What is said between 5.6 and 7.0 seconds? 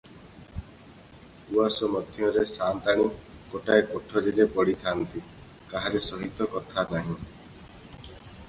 କାହାରି ସହିତ କଥା